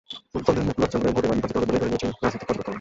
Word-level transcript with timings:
ফলে 0.45 0.59
মতুয়া 0.67 0.87
সম্প্রদায়ের 0.91 1.15
ভোট 1.15 1.25
এবার 1.25 1.35
বিভাজিত 1.37 1.51
হবে 1.55 1.65
বলেই 1.67 1.79
ধরে 1.81 1.89
নিয়েছেন 1.91 2.09
রাজনৈতিক 2.23 2.47
পর্যবেক্ষকেরা। 2.47 2.69